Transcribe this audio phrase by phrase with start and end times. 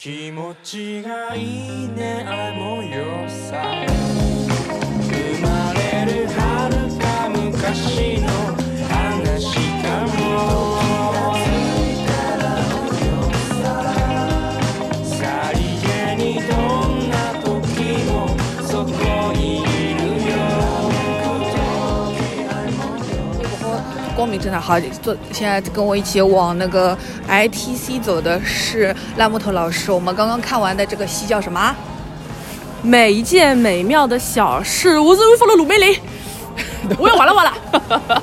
[0.00, 4.29] 気持ちがいいねあの夜さ。
[24.30, 26.96] 光明正大，好，坐现在跟我一起往那个
[27.28, 29.90] ITC 走的是烂木头老师。
[29.90, 31.74] 我们刚刚看完的这个戏叫什么？
[32.80, 35.98] 每一件美妙的小事，我是放了鲁梅林，
[36.96, 38.22] 我要完了完了，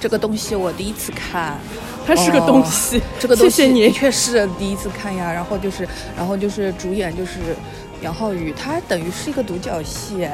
[0.00, 1.56] 这个东西我第一次看，
[2.04, 5.32] 它是个东西，这个东西谢谢你的确是第一次看呀。
[5.32, 5.86] 然后就是，
[6.16, 7.54] 然后就是主演就是
[8.02, 10.28] 杨浩宇，他等于是一个独角戏，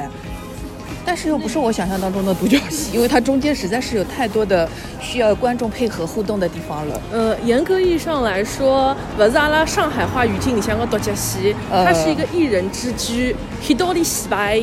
[1.05, 4.67] 但是又不是我想象当中的独角戏，因为它中间实在是有太多的
[4.99, 7.01] 需要观众配合互动的地方了。
[7.11, 14.61] 呃，严格意义上来说，不是阿拉上海话语境里向的独角戏，呃它是一个一人之居，he 到底洗白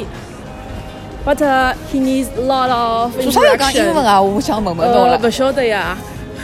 [1.26, 1.36] ，but
[1.92, 4.04] he needs a lot of 做啥要讲英文。
[4.04, 4.20] 啊？
[4.20, 5.18] 我想问问侬呃，了。
[5.18, 5.98] 不晓得呀，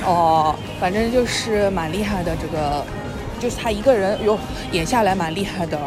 [0.04, 2.84] 哦，反正就是蛮厉害的，这个
[3.40, 4.36] 就是他一个人哟
[4.72, 5.78] 演下来蛮厉害的，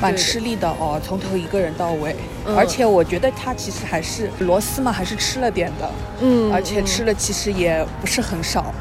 [0.00, 2.14] 蛮吃力的哦，从头一个人到尾。
[2.46, 5.90] 嗯而且我觉得他其实还是螺丝嘛，还是吃了点的，
[6.22, 8.72] 嗯，而且吃了其实也不是很少。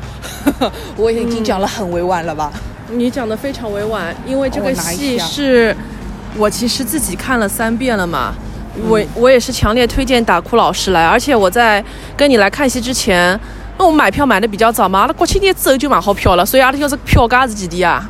[0.95, 2.49] 我已经讲了很委婉了吧？
[2.89, 5.75] 你讲的非常委婉，因为这个戏是
[6.37, 8.33] 我其实自己看了三遍了嘛。
[8.87, 11.83] 我我也是强烈推荐打哭老师来，而且我在
[12.15, 13.37] 跟你来看戏之前，
[13.77, 18.09] 那我们买票买的比较早嘛，阿拉国庆节之后就买好票了，所以阿拉要是票价是几钿啊？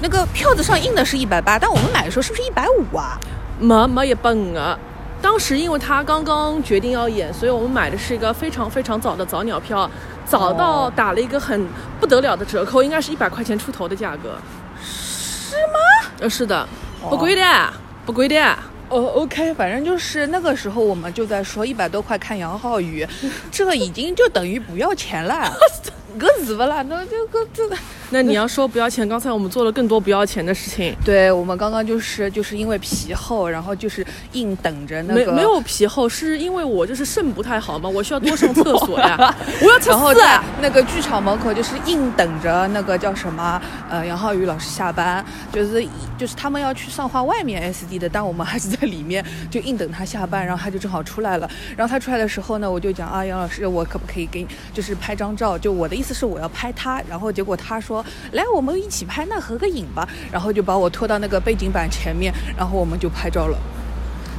[0.00, 3.18] 那个票子上印的是一百八，但我们买的时候是不是一百五啊？
[3.58, 4.78] 没没一百五啊。
[5.22, 9.88] 当时因为他刚刚决定要演，所以我们买的是一个非常非常早的早鸟票，
[10.24, 11.66] 早到哦打了一个很
[12.00, 14.38] 不得了的折扣，应该是一百块钱出头的价格。
[14.82, 16.10] 是吗？
[16.20, 16.66] 呃，是的，
[17.10, 17.72] 不贵的，
[18.06, 18.40] 不贵的。
[18.88, 23.06] 哦，OK，反正就是那个时候我们就在说一百多块看杨浩宇，
[23.52, 25.52] 这个已经就等于不要钱了，
[26.18, 26.82] 搿是不啦？
[26.82, 27.76] 那就搿这个。
[28.12, 39.32] 那你要说不要钱，刚才我们做了更多不要钱的事情，对我们刚刚就是就是因为皮厚，然后就是硬等着那个没没有皮厚，是因为我就是肾不太好嘛，我需要多上厕所呀，
[39.62, 40.40] 我要测然后在。
[40.60, 45.86] 那个剧场门口就是硬等着那个叫什么呃杨浩宇老师下班，就是
[46.18, 51.48] 就是他们要去上画外面 SD 的，但我们还是在里面就硬等他下班，然后他就正好出来了。
[51.76, 55.56] 然后他出来的时候呢，我就讲啊杨老师，我可不可以给你就是拍张照？
[55.56, 58.02] 就我的意思是我要拍他，然后结果他说
[58.32, 63.58] 来我们一起拍，那合个影吧，然后就把我拖到那个背景板前面，然后我们就拍照了。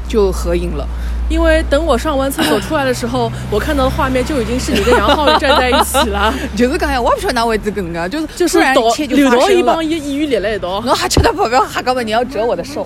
[0.10, 0.86] 就合影了，
[1.30, 9.86] 因为等我上完厕所出来的时候，我看到的画面就已经是你跟杨浩站在一起了， 就是刚才我也不晓得哪位置跟个，就是就是突然导一切就刘导一发生了帮。
[9.86, 10.84] 演员列了一道。
[10.86, 12.86] 我还觉得跑不要哈高本，你要折我的手，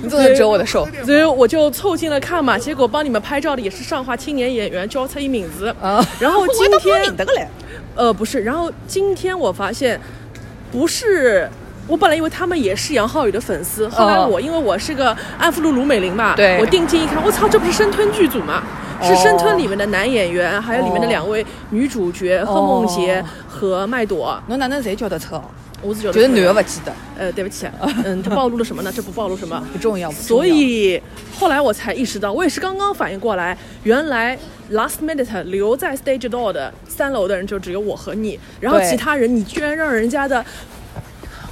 [0.00, 0.86] 你总能折我的手。
[1.04, 5.74] 所以我就凑近了看嘛，结果帮你们拍照的也是上画青年演员，叫出一名字。
[5.82, 7.02] 啊然后 今天。
[7.94, 10.00] 呃，不是，然后今天我发现，
[10.70, 11.48] 不是。
[11.88, 18.62] 我本来以为他们也是杨浩宇的粉丝，后来哦我因为我是个安福路卢美玲嘛，对我定睛一看，我操，这不是生吞剧组吗？
[19.02, 24.40] 是哦生吞里面的男演员，还有里面的两位女主角贺梦洁哦和麦朵。
[24.46, 25.42] 侬哪能侪叫得出哦？
[25.82, 27.66] 我是觉得就是男的不记得，呃，对不起，
[28.04, 28.92] 嗯，他暴露了什么呢？
[28.94, 29.60] 这不暴露什么？
[29.72, 30.08] 不重要。
[30.12, 31.02] 不重要所以
[31.36, 34.38] 后来我才意识到，我也是刚刚反应过来，原来
[34.70, 40.44] last minute 留在 stage door 的三楼的人就只有我和你，然后其他人你居然让人家的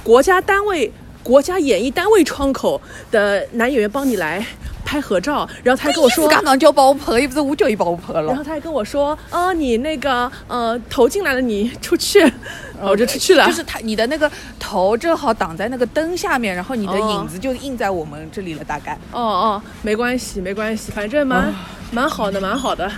[0.03, 0.91] 国家单位、
[1.21, 2.81] 国家演艺单位窗口
[3.11, 4.45] 的男演员帮你来
[4.85, 6.27] 拍合照，然后他还跟我说。
[6.29, 8.23] 刚刚就把我拍的，又不是我叫伊帮我拍了。
[8.23, 13.45] 然后他还跟我说，啊，你那个呃头进来了，你出去，然后我就出去了。
[13.45, 21.53] 就是他，你的那个头正好挡在那个灯下面，然后你的哦影子就映在我们这里了，大概哦哦，没关系，没关系，反正蛮、
[21.91, 22.89] 蛮好的，蛮好的，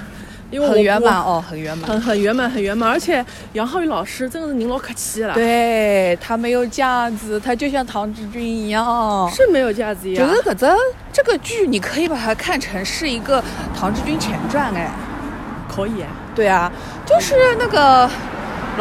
[0.49, 1.89] 因为很圆满哦，很圆满。
[1.89, 2.89] 很很圆满，很圆满。
[2.89, 9.29] 而且杨浩宇老师真的是您老客气了，，对他没有架子，他就像唐志军一样。
[9.29, 10.25] 是没有架子呀。
[10.25, 10.65] 就是搿只
[11.13, 13.43] 这个剧，你可以把它看成是一个
[13.75, 14.89] 唐志军前传，哎。
[15.73, 16.03] 可以，
[16.35, 16.69] 对啊，
[17.05, 18.09] 就是那个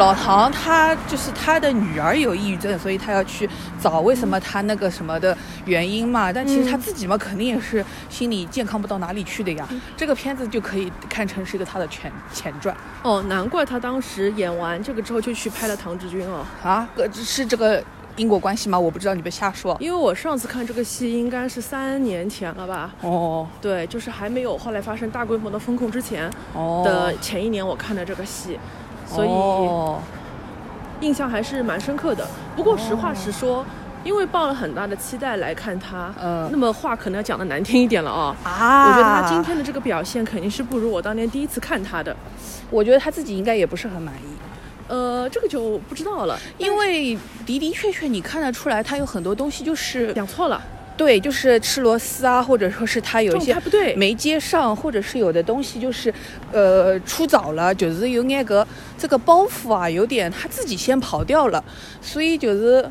[0.01, 3.47] 老唐，他就是他的女儿有抑郁症，所以他要去
[3.79, 6.33] 找为什么他那个什么的原因嘛。
[6.33, 9.69] 但其实他自己嘛，肯定也是心理健康不到哪里去的呀。
[9.95, 16.43] 这个片子就可以看成是一个他的前前传哦，难怪他当时演完这个之后就去拍了唐志军哦。
[16.63, 17.83] 啊，呃是这个
[18.15, 18.79] 因果关系吗？
[18.79, 19.77] 我不知道，你别瞎说。
[19.79, 22.91] 因为我上次看这个戏应该是三年前了吧？
[23.01, 28.59] 哦对，就是还没有后来发生大规模的风控之前哦的前一年，我看的这个戏，
[29.13, 29.99] 所以哦
[31.01, 32.27] 印象还是蛮深刻的。
[32.55, 33.65] 不过实话实说，
[34.03, 38.35] 因为抱了很大的期待来看他，嗯那么话可能要讲的难听一点了啊。
[38.43, 42.15] 啊我觉得他今，天的这个表现肯定是不如我当年第一次看他的，
[42.69, 44.27] 我觉得他自己应该也不是很满意。
[44.87, 50.61] 呃，这个就不知道了，因为的的确确，你看得出来，他有很多东西就是讲错了，
[51.01, 53.55] 对，就是吃螺丝啊，或者说是他有一些
[53.95, 56.13] 没接上，或者是有的东西就是
[56.51, 58.65] 呃出早了，就是有那个
[58.99, 61.63] 这个包袱啊，有点他自己先跑掉了，
[62.03, 62.87] 所以就是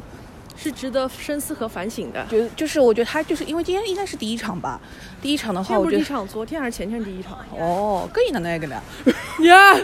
[0.60, 2.24] 是值得深思和反省的。
[2.30, 4.80] 就就是我觉得他就是因为今天应该是第一场吧，
[5.22, 7.38] 第一场的话，我觉得第一场，昨天还是前天第一场？
[7.58, 8.80] 哦，跟你哪能一个呢？
[9.42, 9.74] 呀，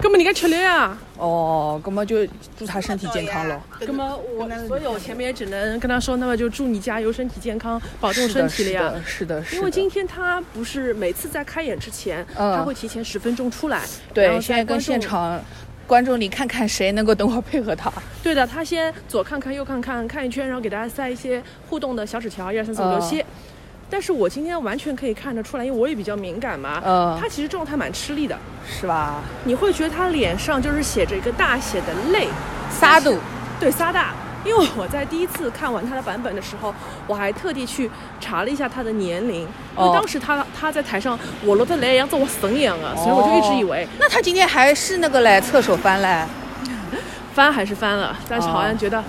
[0.00, 0.98] 根本你该吃力啊！
[1.16, 2.26] 哦，哥么就
[2.58, 3.60] 祝他身体健康喽。
[3.86, 8.92] 那么我，所以我前面也只能跟他说，那么就祝你加油，身体健康，保重，身体了呀。
[9.06, 9.56] 是的，是的，是的。
[9.56, 15.40] 因为今天他不是每次在开演之前，嗯他会提前十分钟出来，然对，后现在跟现场
[15.92, 17.92] 观众里看看谁能够等会儿配合他。
[18.22, 23.22] 对的，他先左看看右看看看一圈，然后给大家塞一些互动的小纸条，一二三四五六嗯七。
[23.90, 28.34] 但是我今天完全可以看得出来，因为我也比较敏感嘛，嗯他其实状态蛮吃力的，
[28.66, 29.20] 是吧？
[29.44, 32.26] 你会觉得他脸上就是写着一个大写的泪，
[32.70, 33.18] 撒度，
[33.60, 34.14] 对撒大。
[34.44, 36.74] 因为我在第一次看完他的版本的时候，
[37.06, 37.90] 我还特地去
[38.20, 46.24] 查了一下他的年龄，因为哦当时他他在台上我落得来样子我神一样的，所以我就一直以为那他今天还是那个嘞，侧手翻嘞。
[47.34, 49.04] 翻还是翻了，但是好像觉得，嗯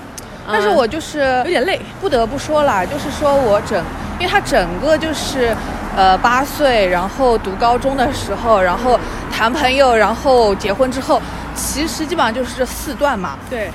[0.47, 3.83] 但是我就是有点累，不得不说啦，就是说我整，
[4.17, 5.53] 因为他整个就是，
[5.97, 8.97] 呃，八岁，然后读高中的时候，然后
[9.29, 11.21] 谈朋友，然后结婚之后，
[11.53, 13.37] 其实基本上就是这四段嘛。
[13.49, 13.69] 对，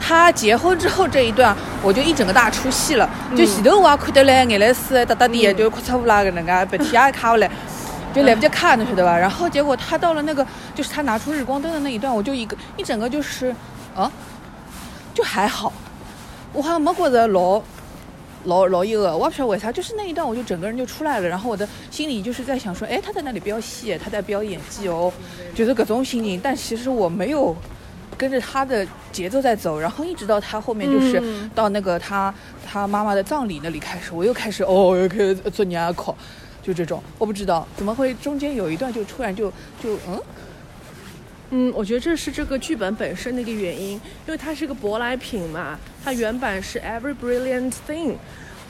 [0.00, 3.08] 他结婚之后这一段，我就一整个大出戏了。
[3.36, 7.50] 就前头我也看得来，眼泪水哒哒滴，就哭出啦个能介，鼻涕也卡不来，
[8.14, 9.16] 就来不及看，侬晓得吧？
[9.16, 13.54] 然后结果他到了那个，就是他拿出日光灯的那一段，我就一个一整个就是，
[13.94, 14.10] 啊，
[15.12, 15.72] 就还好，
[16.52, 17.62] 我好像没觉得老。
[18.44, 25.12] 老老一个，我也不晓得为啥，就是那一段我就整个人就出来了，然后我的心里就是在想说，哎，他在那里飙戏，他在飙演技哦，
[25.52, 27.56] 就是各种心情，但其实我没有
[28.16, 31.50] 跟着他的节奏在走，然后一直到他后面就是嗯。
[31.54, 32.32] 到那个他
[32.66, 36.16] 他妈妈的葬礼那里开始，我又开始哦，又开始做年考，
[36.62, 39.50] 就这种，我不知道怎么会中间有一段就突然就
[39.82, 40.20] 就嗯？
[41.50, 44.00] 嗯，我觉得这是这个剧本本身的一个原因，因
[44.32, 48.14] 为它是个舶来品嘛，它原版是 Every Brilliant Thing，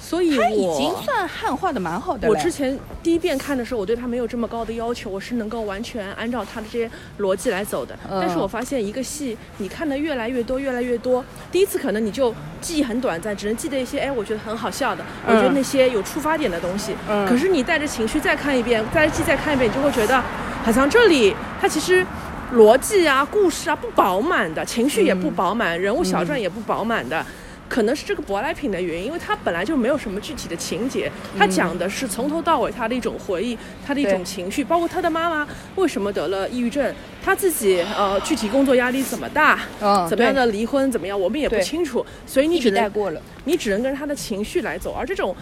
[0.00, 2.34] 所以他已经算汉化的蛮好的了。
[2.34, 7.96] 我之前第一遍看的时候，我对他没有这么高的要求，我是能够完全按照他的这些逻辑来走的。
[8.10, 16.94] 嗯但是我发现一个戏，你看的越来越多，越来越多，第一次可能你就记忆很短暂，只能记得一些哎，我觉得很好笑的，我觉得那些有出发点的东西。
[17.08, 20.22] 嗯可是你带着情绪再看一遍，再记再看一遍，你就会觉得
[20.62, 22.06] 好像这里它其实。
[22.54, 27.26] 逻辑啊，故事啊不饱满的，情绪也不饱满，人物小传也不饱满的，
[27.68, 43.20] 可能是这个舶来品的原因，因为它本来就没有什么具体的情节，它讲的是从头到尾他的一种回忆，他的一种情绪，包括他的妈妈为什么得了抑郁症，他自己呃具体工作压力怎么大，嗯怎么样的离婚怎么样，我们也不清楚，所以你只能带过了。
[43.44, 45.34] 你只能跟着他的情绪来走，而这种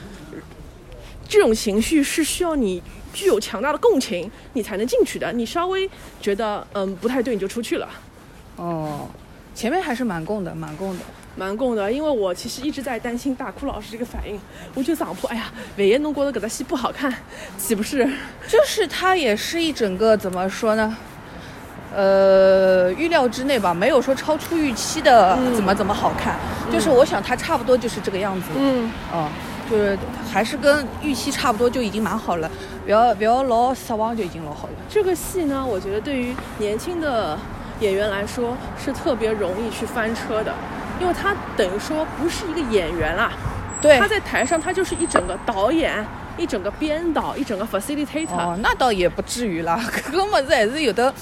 [1.29, 2.83] 这种情绪是需要你
[3.13, 5.33] 具有强大的共情，你才能进去的。
[5.33, 5.89] 你稍微
[6.21, 7.89] 觉得嗯不太对，你就出去了。
[8.57, 9.09] 哦，
[9.55, 11.05] 前面还是蛮共的，蛮共的。
[11.37, 14.39] 蛮共的，因为我其实一直在担心大哭老师这个反应。
[14.75, 17.13] 我觉得上铺，哎呀，万一侬觉得搿只戏不好看，
[17.59, 18.05] 岂不是？
[18.49, 20.97] 就是他也是一整个怎么说呢？
[21.97, 26.37] 呃，预料之内吧，没有说超出预期的嗯怎么怎么好看。
[26.73, 28.49] 就是我想他差不多就是这个样子。
[28.57, 29.29] 嗯，嗯，
[29.71, 29.97] 就是
[30.33, 32.51] 还是跟预期差不多就已经蛮好了，
[32.85, 34.73] 不要不要老失望就已经老好了。
[34.89, 37.39] 这个戏呢，我觉得对于年轻的
[37.79, 40.53] 演员来说是特别容易去翻车的，
[41.01, 43.33] 因为他等于说不是一个演员啦，
[43.81, 46.05] 对他在台上他就是一整个导演，
[46.37, 48.35] 一整个编导，一整个 facilitator。
[48.37, 49.79] 哦，那倒也不至于啦，
[50.13, 51.13] 搿么子还是有的，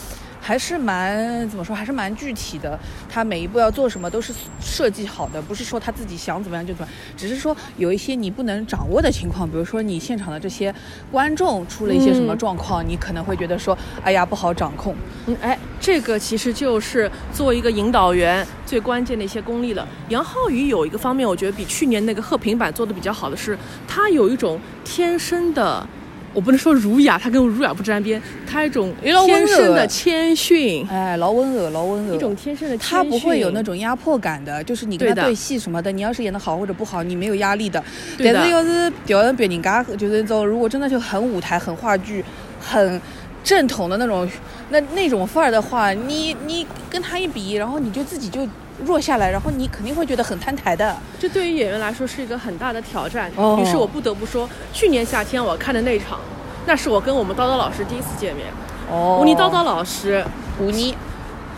[0.42, 2.78] 还是蛮怎么说，还是蛮具体的。
[3.08, 10.74] 他每一步要做什么都是设计好的，不是说他自己想怎么样就怎么样，只是说有一些你不能掌握的情况，比如说你现场的这些
[11.12, 14.96] 观众出了一些什么嗯状况，你可能会觉得说，哎呀不好掌控。
[15.26, 19.86] 嗯，哎，这个其实就是作为一个引导员最关键的一些功力了。
[20.08, 23.56] 杨浩宇有一个方面，我觉得比去年那个贺平版做的比较好的是，
[23.86, 25.86] 他有一种天生的，
[26.34, 32.14] 我不能说儒雅，他跟儒雅不沾边，他一种天生的谦逊，哎，老温柔，老温柔。
[32.14, 37.82] 一种天生的谦他不会有那种压迫感的，就是你跟他对戏什么的，你要是演得好或者不好，你没有压力的。
[38.16, 42.24] 对的但是要是调成别人家，就是那种如果真的就很舞台、很话剧、
[42.60, 43.00] 很
[43.44, 44.28] 正统的那种
[44.70, 48.48] 那那种范儿的话，你你跟他一比，然后你就自己就
[48.82, 50.96] 弱下来，然后你肯定会觉得很摊台的。
[51.18, 53.30] 这对于演员来说是一个很大的挑战。
[53.36, 56.18] 哦于是我不得不说，去年夏天我看的那场，
[56.66, 58.46] 那是我跟我们叨叨老师第一次见面。
[58.90, 60.24] 哦吴妮叨叨老师，
[60.60, 60.94] 吴妮，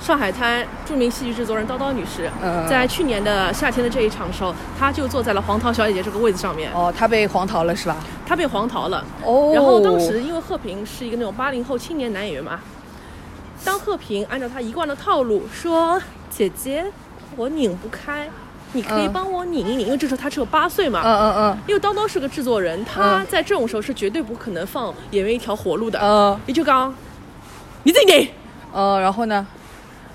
[0.00, 7.96] 上海滩著名戏剧制作人叨叨女士，嗯在去年的夏天的这一场的时候，她就坐在了黄桃小姐姐这个位子上面，哦，她被黄桃了是吧？
[8.26, 9.04] 她被黄桃了。
[9.24, 12.60] 哦，然后当时因为贺平是一个那种八零后青年男演员嘛，
[13.64, 16.84] 当贺平按照他一贯的套路说：“姐姐，
[17.36, 18.28] 我拧不开，
[18.72, 19.86] 你可以嗯帮我拧一拧。
[19.86, 21.02] 因为这时候他只有八岁嘛。
[21.04, 25.98] 嗯嗯嗯因为叨叨是个制作人，他嗯在这种时候是绝对不可能放演员一条活路的。
[26.00, 26.94] 嗯你就讲，
[27.82, 28.28] 你自己拧。
[28.72, 29.46] 呃，然后呢？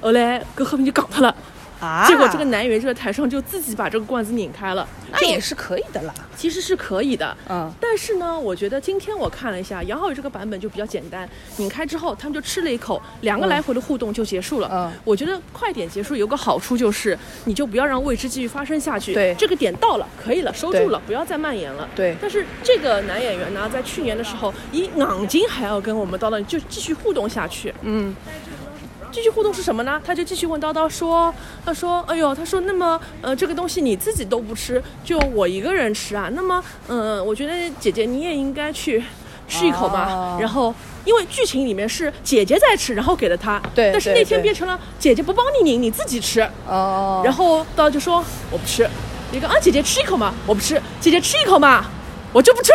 [0.02, 1.36] 后来跟和平就讲他了，
[1.80, 6.14] 啊结果这个男演员就在台上就自己把这个罐子拧开了，那也是可以的啦。
[6.36, 7.36] 其实是可以的。
[7.50, 14.70] 嗯但是呢，我觉得今天我看了一下杨浩宇这个版本就比较简单，拧开之后他们就吃了一口，两个来回的互动就结束了。
[14.72, 19.14] 嗯我觉得快点结束有个好处就是，你就不要让未知继续发生下去。
[19.14, 21.88] 对这个点到了，可以了，收住了，不要再蔓延了。
[21.96, 27.74] 对但是这个男演员呢，在去年的时候，以昂金还要跟我们叨叨就继续互动下去。
[27.82, 28.16] 嗯
[29.12, 30.02] 继续互动是什么呢？
[30.06, 31.34] 他就继续问叨叨说
[31.66, 36.30] ：“他说，哎呦，他说，那么，呃，这个东西你自己都不吃，就我一个人吃啊？
[36.34, 39.04] 那么，嗯、我觉得姐姐你也应该去
[39.48, 40.08] 吃一口吧。
[40.12, 40.74] 哦然后，
[41.06, 46.48] 因为剧情里面是姐姐在吃，然后给了他，对但是那天变成了姐姐不帮你拧，你自己吃。
[46.68, 48.88] 哦，然后叨叨就说我不吃，
[49.32, 51.86] 一个啊姐姐吃一口嘛，我不吃，姐姐吃一口嘛，
[52.32, 52.72] 我就不吃，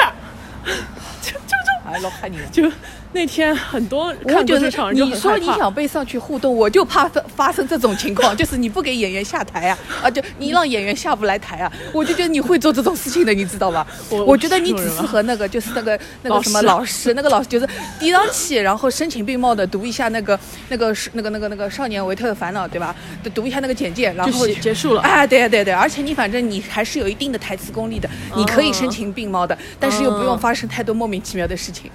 [1.22, 2.46] 就就就哎，老害你了。
[2.52, 2.70] 就
[3.14, 5.38] 那天很多我看过这场就你说。
[5.38, 13.86] 你想被上去互动，我就怕发发生这种情况，就是你不给演员下台啊，啊，就你让演员下不来台啊，我就觉得你会做这种事情的，你知道吧？
[14.08, 17.68] 我我觉得你只适合那个，就是那个那个什么老老师，那个老师就是
[18.00, 22.94] 递上去，然后声情并茂的读一下那个那个是那个那个那个少年维特的烦恼，对吧？
[23.34, 31.90] 读一下那个简介，然后就结结束了哎，对对对，而且你反正你还是有一定的台词功力的，你可以声情并茂的，但是又不用嗯发生太多莫名其妙的事情。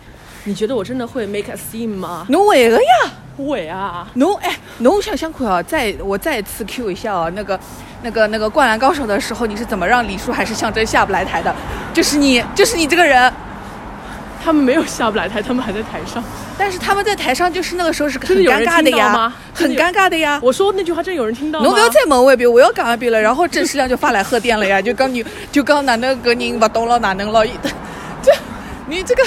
[0.45, 2.25] 你觉得我真的会 make a scene 吗？
[2.29, 3.11] 侬会个呀？
[3.37, 7.59] 会啊，侬哎，侬想想看啊，再我再次 Q 一下啊，那个、
[8.03, 11.53] 那个、那个《灌篮高手》的时候，你是怎么让李叔还是象征下不来台的？
[11.93, 13.31] 就是你，就是你这个人。
[14.41, 16.23] 他们没有下不来台，他们还在台上。
[16.57, 20.39] 但是他们在台上就是那个时候是很尴尬的呀吗，很尴尬的呀。
[20.41, 21.65] 我说那句话真有人听到吗？
[21.65, 23.19] 侬不要再问我一遍，我要讲一遍了。
[23.19, 27.45] 然后郑世亮就发来贺电了呀，就讲你，就讲哪能个人不懂了，哪能了？
[28.23, 28.31] 这，
[28.87, 29.23] 你这个，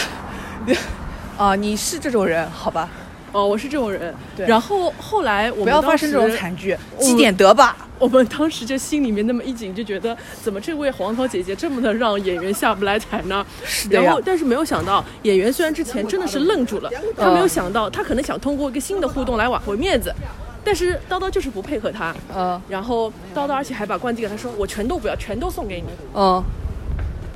[1.43, 2.89] 啊，你是这种人，好吧？
[3.33, 4.15] 哦，我是这种人。
[4.37, 7.77] 对然后后来我们不要发生这种惨剧，积点德吧。
[7.99, 13.45] 我们当时就心里面那么一紧，就觉得怎么这位黄桃姐姐这么的让演员下不来台呢？
[13.91, 20.15] 的然后，但是没有想到，演员虽然之前真的是愣住了，他没有想到，他可能想通过一个新的互动来挽回面子，
[20.63, 22.15] 但是叨叨就是不配合他。
[22.33, 25.89] 嗯然后叨叨，而且还把罐子给他说：“我全都不要，全都送给你。
[26.15, 26.41] 嗯，”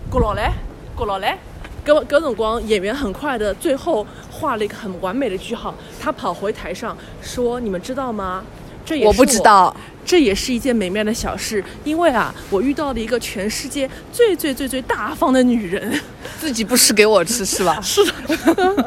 [0.09, 0.53] 过老来，
[0.95, 1.37] 过老来。
[1.87, 5.73] 搿搿辰光，演员很快的最后画了一个很完美的句号。
[6.01, 8.43] 他跑回台上说：“你们知道吗？
[8.85, 9.75] 这也是我不知道。
[10.05, 16.01] 这也是一件美妙的小事，因为啊，我遇到了一个全世界最最最最大方的女人。
[16.41, 17.81] 自己不吃给我吃是吧？
[17.81, 18.13] 是的，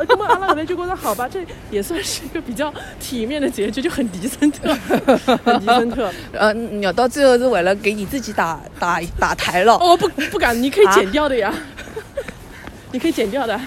[0.07, 4.73] 那么阿拉本来就觉得好吧，这也算是一个比较体面的结局，就很迪森特，
[5.43, 6.09] 很迪森特。
[6.31, 9.73] 呃，你到最后是为了给你自己打打打台了。
[9.73, 11.53] 哦，不不敢，你可以剪掉的呀，
[12.91, 13.59] 你可以剪掉的。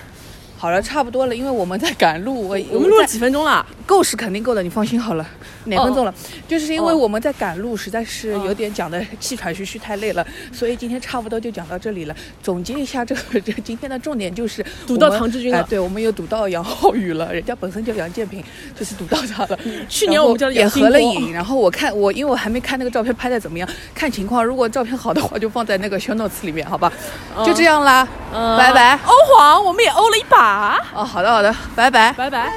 [0.63, 3.67] 好了，差不多了，因为我们在赶路， 我我们录了几分钟了？
[3.85, 5.27] 够是肯定够的，你放心好了。
[5.67, 6.15] 哪分钟了？
[6.47, 12.15] 就是因为哦我们在赶路，实在是有点讲的气喘吁吁，太累了，所以今天差不多就讲到这里了。
[12.41, 18.41] 总结一下，这个 这今天的重点就是堵到唐志军了哎对，我们又堵到杨浩宇了，人家本身叫杨建平，
[18.79, 19.59] 就是堵到他了。
[19.89, 26.93] 去年我们叫也合了影，然后我看我因为我还没看那个照片拍的怎么样，看情况，如果照片好的话，就放在那个 show notes 里面，好吧？
[27.45, 28.97] 就这样啦，嗯拜拜。
[29.05, 30.52] 欧皇，我们也欧了一把，
[30.95, 32.13] 哦，好的好的，拜拜。
[32.13, 32.53] 拜拜。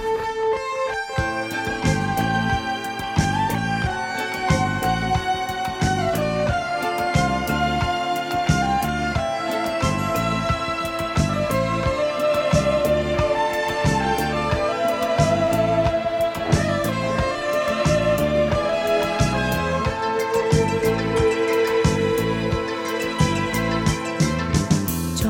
[25.17, 25.29] 在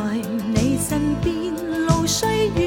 [0.53, 1.53] 你身邊，
[2.06, 2.64] 岁月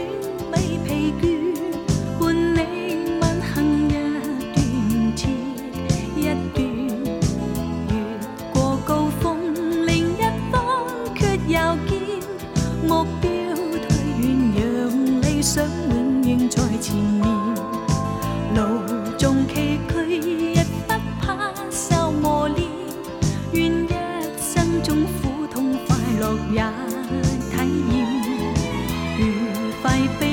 [29.89, 30.28] fight.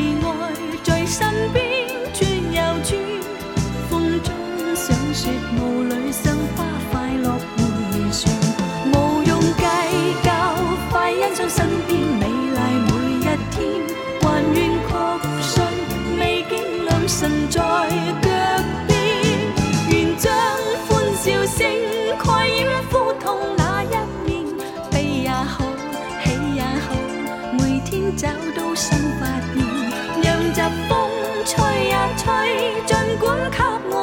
[33.18, 33.95] 管给我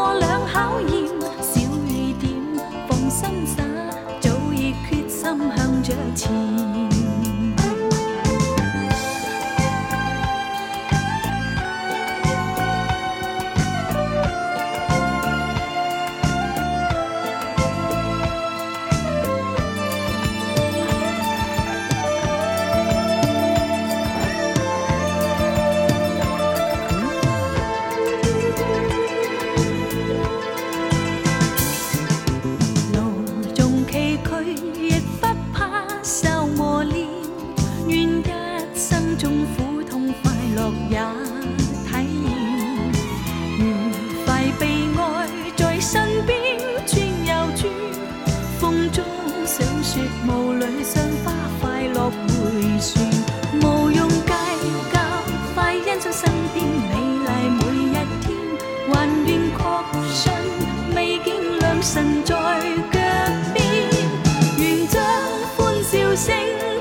[66.15, 66.72] 星。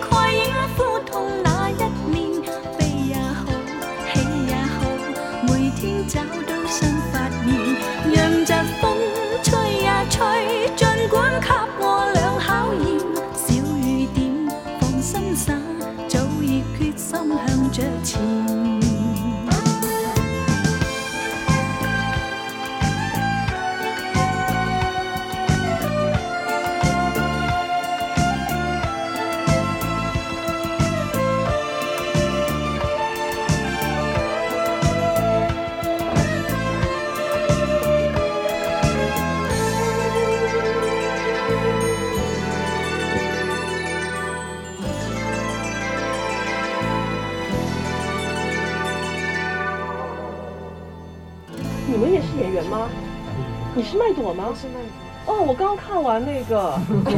[54.21, 54.45] 我吗？
[54.55, 54.85] 是那个。
[55.25, 56.73] 哦，我刚看完那个。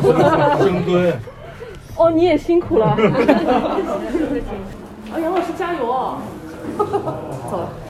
[0.64, 1.14] 深蹲。
[1.96, 2.88] 哦，你也辛苦了。
[2.88, 2.98] 啊，
[5.22, 6.18] 杨老师加油哦！
[7.50, 7.70] 走了。